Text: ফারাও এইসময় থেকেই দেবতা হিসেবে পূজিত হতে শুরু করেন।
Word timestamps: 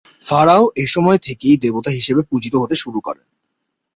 ফারাও 0.25 0.63
এইসময় 0.75 1.19
থেকেই 1.21 1.55
দেবতা 1.57 1.91
হিসেবে 1.91 2.21
পূজিত 2.21 2.53
হতে 2.55 2.75
শুরু 2.75 2.99
করেন। 3.01 3.25